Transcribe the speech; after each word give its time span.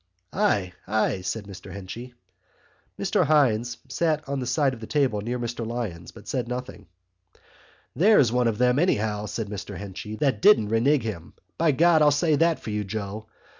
"Ay, 0.33 0.73
ay!" 0.87 1.21
said 1.21 1.45
Mr 1.45 1.71
Henchy. 1.71 2.15
Mr 2.99 3.23
Hynes 3.23 3.77
sat 3.87 4.27
on 4.27 4.39
the 4.39 4.47
side 4.47 4.73
of 4.73 4.79
the 4.79 4.87
table 4.87 5.21
near 5.21 5.37
Mr 5.37 5.63
Lyons 5.63 6.11
but 6.11 6.27
said 6.27 6.47
nothing. 6.47 6.87
"There's 7.95 8.31
one 8.31 8.47
of 8.47 8.57
them, 8.57 8.79
anyhow," 8.79 9.27
said 9.27 9.45
Mr 9.47 9.77
Henchy, 9.77 10.15
"that 10.15 10.41
didn't 10.41 10.69
renege 10.69 11.03
him. 11.03 11.33
By 11.59 11.71
God, 11.73 12.01
I'll 12.01 12.09
say 12.09 12.35
for 12.55 12.71
you, 12.71 12.83
Joe! 12.83 13.27